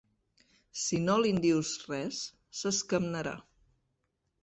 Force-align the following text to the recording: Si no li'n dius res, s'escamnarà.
Si 0.83 0.99
no 1.03 1.17
li'n 1.25 1.43
dius 1.45 1.75
res, 1.93 2.25
s'escamnarà. 2.63 3.39